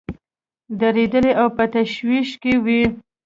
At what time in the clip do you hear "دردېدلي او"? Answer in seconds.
0.79-1.47